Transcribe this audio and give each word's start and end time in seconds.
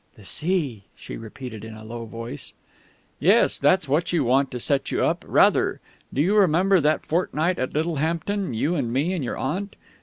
"The 0.15 0.25
sea," 0.25 0.85
she 0.95 1.15
repeated 1.15 1.63
in 1.63 1.75
a 1.75 1.83
low 1.83 2.05
voice. 2.05 2.55
"Yes, 3.19 3.59
that's 3.59 3.87
what 3.87 4.11
you 4.11 4.23
want 4.23 4.49
to 4.49 4.59
set 4.59 4.89
you 4.91 5.05
up 5.05 5.23
rather! 5.27 5.79
Do 6.11 6.21
you 6.23 6.35
remember 6.35 6.81
that 6.81 7.05
fortnight 7.05 7.59
at 7.59 7.73
Littlehampton, 7.75 8.55
you 8.55 8.73
and 8.73 8.91
me 8.91 9.13
and 9.13 9.23
your 9.23 9.37
Aunt? 9.37 9.75